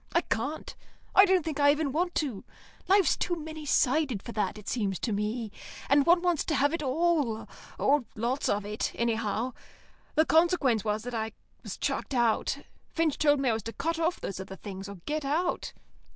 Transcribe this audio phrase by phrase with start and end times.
[0.13, 0.75] I can't.
[1.13, 2.43] I don't think I even want to.
[2.87, 5.51] Life's too many sided for that, it seems to me,
[5.89, 9.53] and one wants to have it all or lots of it, anyhow.
[10.15, 12.57] The consequence was that I was chucked out.
[12.89, 15.71] Finch told me I was to cut off those other things, or get out.